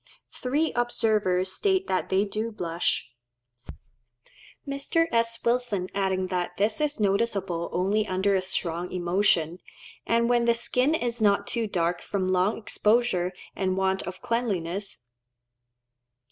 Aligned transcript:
Three 0.33 0.73
observers 0.73 1.51
state 1.51 1.85
that 1.85 2.09
they 2.09 2.25
do 2.25 2.51
blush; 2.51 3.11
Mr. 4.67 5.05
S. 5.11 5.37
Wilson 5.45 5.89
adding 5.93 6.25
that 6.25 6.57
this 6.57 6.81
is 6.81 6.99
noticeable 6.99 7.69
only 7.71 8.07
under 8.07 8.35
a 8.35 8.41
strong 8.41 8.91
emotion, 8.91 9.59
and 10.07 10.27
when 10.27 10.45
the 10.45 10.55
skin 10.55 10.95
is 10.95 11.21
not 11.21 11.45
too 11.45 11.67
dark 11.67 12.01
from 12.01 12.27
long 12.29 12.57
exposure 12.57 13.31
and 13.55 13.77
want 13.77 14.01
of 14.01 14.23
cleanliness. 14.23 15.01